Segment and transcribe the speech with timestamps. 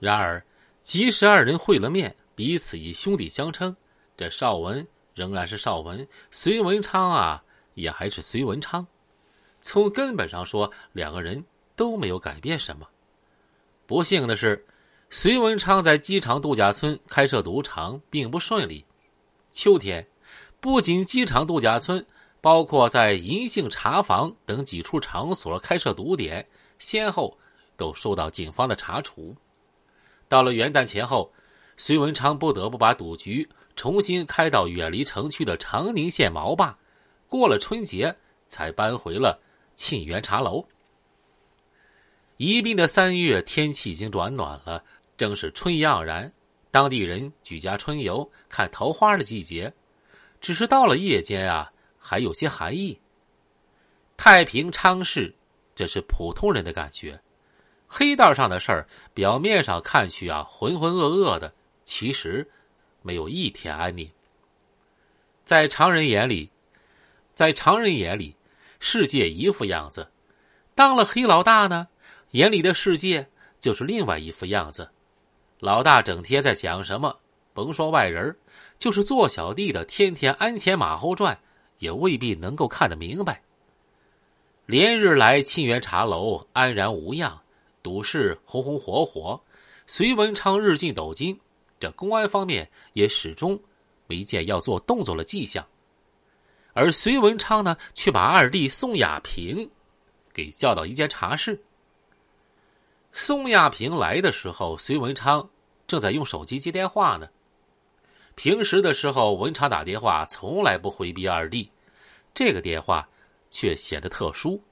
[0.00, 0.44] 然而，
[0.82, 3.76] 即使二人会了面，彼此以兄弟相称，
[4.16, 4.84] 这邵文
[5.14, 8.84] 仍然是邵文，隋文昌啊，也还是隋文昌。
[9.60, 11.44] 从根本上说，两个人
[11.76, 12.88] 都没有改变什么。
[13.86, 14.66] 不幸的是，
[15.10, 18.82] 隋文昌在机场度假村开设赌场并不顺利。
[19.52, 20.08] 秋天，
[20.60, 22.04] 不仅机场度假村，
[22.40, 26.48] 包括在银杏茶坊等几处场所开设赌点，
[26.78, 27.36] 先后
[27.76, 29.36] 都受到警方的查处。
[30.30, 31.28] 到了元旦前后，
[31.76, 36.78] 隋文昌不得不把赌局重新开到远离城区的长宁县毛坝。
[37.26, 38.14] 过了春节，
[38.46, 39.36] 才搬回了
[39.74, 40.64] 沁园茶楼。
[42.36, 44.84] 宜宾的三月天气已经转暖了，
[45.16, 46.32] 正是春意盎然，
[46.70, 49.72] 当地人举家春游、看桃花的季节。
[50.40, 52.96] 只是到了夜间啊，还有些寒意。
[54.16, 55.34] 太平昌市，
[55.74, 57.20] 这是普通人的感觉。
[57.92, 62.48] 黑道上的事儿，表面上看去啊浑浑噩噩的，其实
[63.02, 64.08] 没有一天安宁。
[65.44, 66.48] 在常人眼里，
[67.34, 68.36] 在常人眼里，
[68.78, 70.04] 世界一副样子；
[70.76, 71.88] 当了黑老大呢，
[72.30, 73.28] 眼里的世界
[73.58, 74.88] 就是另外一副样子。
[75.58, 77.18] 老大整天在想什么？
[77.52, 78.36] 甭说外人，
[78.78, 81.36] 就是做小弟的，天天鞍前马后转，
[81.78, 83.42] 也未必能够看得明白。
[84.66, 87.42] 连日来，沁园茶楼安然无恙。
[87.82, 89.40] 赌市红红火火，
[89.86, 91.38] 隋文昌日进斗金，
[91.78, 93.60] 这公安方面也始终
[94.06, 95.66] 没见要做动作的迹象，
[96.72, 99.70] 而隋文昌呢，却把二弟宋亚平
[100.32, 101.60] 给叫到一间茶室。
[103.12, 105.48] 宋亚平来的时候，隋文昌
[105.88, 107.28] 正在用手机接电话呢。
[108.36, 111.70] 平时的时候，文昌打电话从来不回避二弟，
[112.32, 113.06] 这个电话
[113.50, 114.62] 却显得特殊。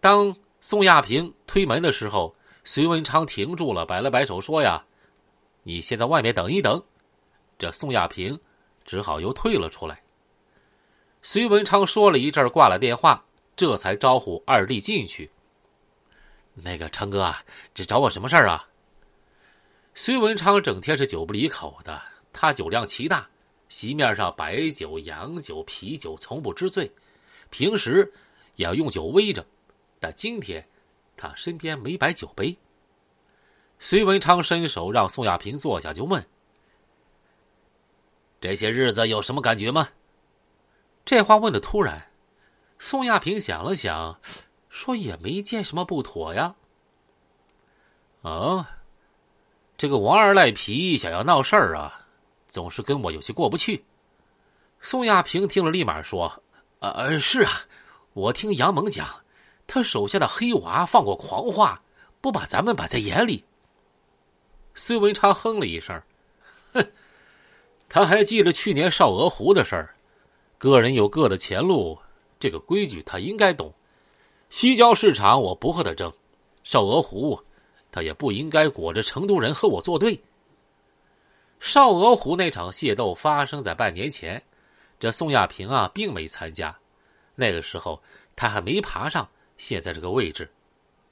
[0.00, 4.84] 当宋亚平推门的时候，隋文昌停住了，摆了摆手，说：“呀，
[5.62, 6.82] 你先在外面等一等。”
[7.58, 8.38] 这宋亚平
[8.84, 10.02] 只好又退了出来。
[11.22, 13.24] 隋文昌说了一阵，挂了电话，
[13.56, 15.30] 这才招呼二弟进去。
[16.54, 17.42] 那个昌哥啊，
[17.72, 18.68] 这找我什么事儿啊？
[19.94, 22.02] 隋文昌整天是酒不离口的，
[22.32, 23.28] 他酒量奇大，
[23.68, 26.90] 席面上白酒、洋酒、啤酒从不知醉，
[27.48, 28.12] 平时
[28.56, 29.44] 也要用酒威着。
[30.00, 30.68] 但今天，
[31.16, 32.56] 他身边没摆酒杯。
[33.80, 36.24] 隋文昌伸手让宋亚平坐下，就问
[38.40, 39.88] ：“这些日子有什么感觉吗？”
[41.04, 42.10] 这话问的突然，
[42.78, 44.20] 宋亚平想了想，
[44.68, 46.56] 说：“也没见什么不妥呀。”
[48.22, 48.78] 啊，
[49.76, 52.06] 这个王二赖皮想要闹事儿啊，
[52.48, 53.84] 总是跟我有些过不去。
[54.80, 56.42] 宋亚平听了，立马说
[56.80, 57.52] ：“呃，是啊，
[58.12, 59.08] 我听杨猛讲。”
[59.68, 61.80] 他手下的黑娃放过狂话，
[62.22, 63.44] 不把咱们摆在眼里。
[64.74, 66.00] 孙文昌哼了一声，
[66.72, 66.84] 哼，
[67.86, 69.94] 他还记着去年少鹅湖的事儿。
[70.56, 71.98] 个人有各的前路，
[72.40, 73.72] 这个规矩他应该懂。
[74.48, 76.10] 西郊市场我不和他争，
[76.64, 77.38] 少鹅湖
[77.92, 80.18] 他也不应该裹着成都人和我作对。
[81.60, 84.42] 少鹅湖那场械斗发生在半年前，
[84.98, 86.74] 这宋亚平啊并没参加，
[87.34, 88.02] 那个时候
[88.34, 89.28] 他还没爬上。
[89.58, 90.48] 现在这个位置，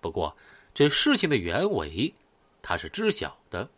[0.01, 0.35] 不过
[0.73, 2.15] 这事情的原委，
[2.63, 3.69] 他是知晓的。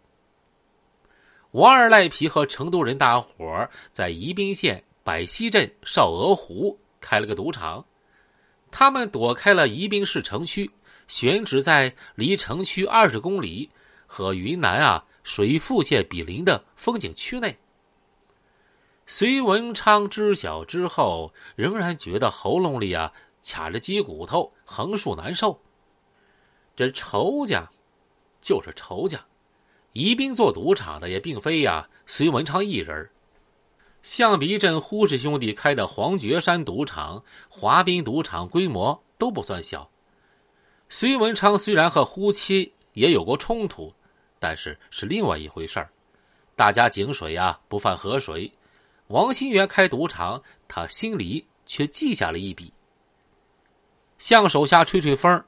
[1.53, 7.83] 王二赖皮和成都人大伙儿在宜宾县百溪镇少鹅湖开了个赌场，
[8.71, 10.71] 他们躲开了宜宾市城区，
[11.07, 13.71] 选址在离城区二十公里
[14.07, 17.57] 和云南啊水富县比邻的风景区内。
[19.07, 23.11] 隋文昌知晓之后，仍然觉得喉咙里啊。
[23.51, 25.59] 卡着鸡骨头，横竖难受。
[26.77, 27.67] 这仇家，
[28.43, 29.19] 就是仇家。
[29.95, 33.11] 宜宾做赌场的也并非呀，隋文昌一人。
[34.03, 39.91] 象鼻镇呼氏兄弟开的黄觉山赌场、华彬赌场规模都不算小。
[40.91, 43.93] 隋文昌虽然和呼妻也有过冲突，
[44.39, 45.91] 但是是另外一回事儿。
[46.55, 48.53] 大家井水呀不犯河水。
[49.09, 52.71] 王新元开赌场，他心里却记下了一笔。
[54.19, 55.43] 向手下吹吹风，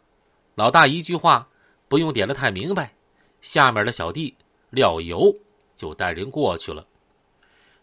[0.55, 1.49] 老大一句话
[1.89, 2.93] 不用点的太明白，
[3.41, 4.35] 下面的小弟
[4.71, 5.35] 廖游
[5.75, 6.87] 就带人过去了。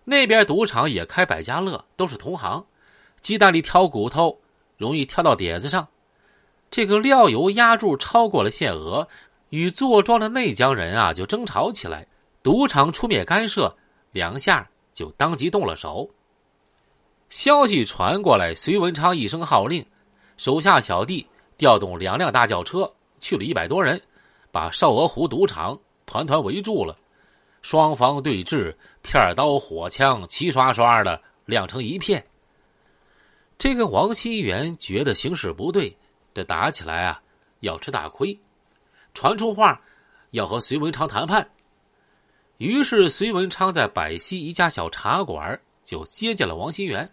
[0.06, 2.66] 那边赌场也开百家乐，都是同行，
[3.20, 4.40] 鸡蛋里挑骨头，
[4.78, 5.86] 容易挑到点子上。
[6.72, 9.08] 这个廖游押注超过了限额，
[9.50, 12.08] 与坐庄的内江人啊就争吵起来，
[12.42, 13.76] 赌场出面干涉，
[14.12, 16.10] 两下就当即动了手。
[17.30, 19.86] 消息传过来，隋文昌一声号令。
[20.38, 24.00] 手下小弟调动两辆大轿车，去了一百多人，
[24.52, 26.96] 把少鹅湖赌场团团围住了，
[27.62, 32.24] 双方对峙，片刀火枪齐刷刷的亮成一片。
[33.58, 35.98] 这个王新元觉得形势不对，
[36.34, 37.20] 这打起来啊
[37.62, 38.40] 要吃大亏，
[39.16, 39.82] 传出话
[40.30, 41.50] 要和隋文昌谈判。
[42.60, 47.12] 于是隋文昌在百溪一家小茶馆就接见了王新元。